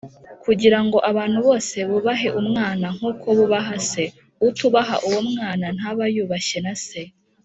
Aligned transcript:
kugira 0.43 0.79
ngo 0.85 0.97
abantu 1.11 1.37
bose 1.47 1.75
bubahe 1.89 2.27
Umwana, 2.41 2.85
nk’uko 2.95 3.27
bubaha 3.37 3.75
Se. 3.89 4.03
Utubaha 4.47 4.95
uwo 5.07 5.19
Mwana, 5.29 5.65
ntaba 5.77 6.03
yubashye 6.15 6.59
na 6.65 6.75
Se 6.85 7.01